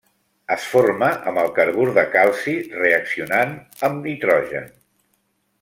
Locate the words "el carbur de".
1.41-2.05